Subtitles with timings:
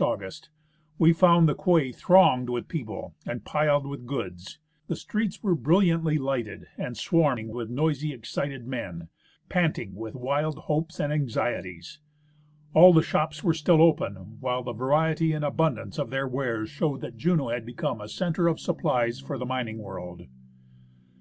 [0.00, 0.48] ELIAS August),
[0.96, 6.18] we found the quay thronged with people and piled with goods; the streets were brilliantly
[6.18, 9.08] lighted and swarming with noisy, excited men,
[9.48, 11.98] panting with wild hopes and anxieties.
[12.74, 17.00] All the shops were still open, while the variety and abundance of their wares showed
[17.00, 20.28] that Juneau had become a centre of supplies for the mining world.